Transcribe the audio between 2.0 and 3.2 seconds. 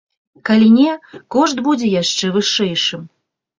яшчэ вышэйшым.